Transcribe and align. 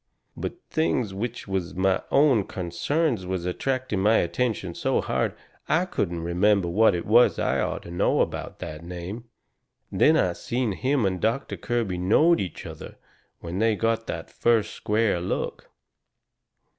But 0.35 0.55
things 0.67 1.13
which 1.13 1.47
was 1.47 1.75
my 1.75 2.01
own 2.09 2.45
consarns 2.47 3.27
was 3.27 3.45
attracting 3.45 3.99
my 3.99 4.17
attention 4.17 4.73
so 4.73 4.99
hard 4.99 5.35
I 5.69 5.85
couldn't 5.85 6.23
remember 6.23 6.67
what 6.67 6.95
it 6.95 7.05
was 7.05 7.37
I 7.37 7.61
orter 7.61 7.91
know 7.91 8.21
about 8.21 8.57
that 8.57 8.83
name. 8.83 9.25
Then 9.91 10.17
I 10.17 10.33
seen 10.33 10.71
him 10.71 11.05
and 11.05 11.21
Doctor 11.21 11.55
Kirby 11.55 11.99
knowed 11.99 12.39
each 12.39 12.65
other 12.65 12.95
when 13.41 13.59
they 13.59 13.75
got 13.75 14.07
that 14.07 14.31
first 14.31 14.73
square 14.73 15.19
look. 15.21 15.69